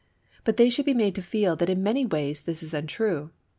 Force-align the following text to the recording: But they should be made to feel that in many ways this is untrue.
But 0.45 0.57
they 0.57 0.71
should 0.71 0.85
be 0.85 0.95
made 0.95 1.13
to 1.13 1.21
feel 1.21 1.55
that 1.57 1.69
in 1.69 1.83
many 1.83 2.07
ways 2.07 2.41
this 2.41 2.63
is 2.63 2.73
untrue. 2.73 3.29